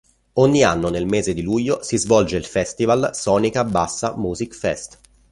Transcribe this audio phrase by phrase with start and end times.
[0.33, 4.99] Ogni anno nel mese di luglio si svolge il festival Sonica Bassa Music Fest.